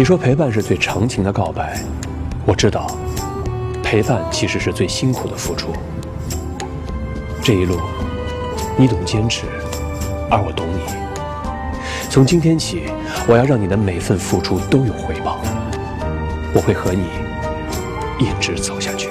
[0.00, 1.78] 你说陪伴是最长情的告白
[2.46, 2.86] 我知道
[3.82, 5.74] 陪伴其实是最辛苦的付出。
[7.42, 7.78] 这一路
[8.78, 9.44] 你懂坚持
[10.30, 10.80] 而我懂你。
[12.08, 12.84] 从今天起
[13.28, 15.38] 我要让你的每份付出都有回报。
[16.54, 17.04] 我会和你
[18.18, 19.10] 一直走下去。